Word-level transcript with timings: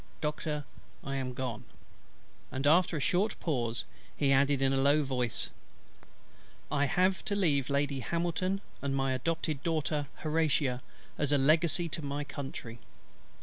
Doctor, 0.19 0.65
I 1.03 1.17
am 1.17 1.33
gone;" 1.35 1.63
and 2.51 2.65
after 2.65 2.97
a 2.97 2.99
short 2.99 3.39
pause 3.39 3.85
he 4.17 4.31
added 4.31 4.59
in 4.59 4.73
a 4.73 4.81
low 4.81 5.03
voice, 5.03 5.49
"I 6.71 6.85
have 6.85 7.23
to 7.25 7.35
leave 7.35 7.69
Lady 7.69 7.99
HAMILTON, 7.99 8.61
and 8.81 8.95
my 8.95 9.11
adopted 9.13 9.61
daughter 9.61 10.07
HORATIA, 10.23 10.81
as 11.19 11.31
a 11.31 11.37
legacy 11.37 11.87
to 11.89 12.01
my 12.01 12.23
Country." 12.23 12.79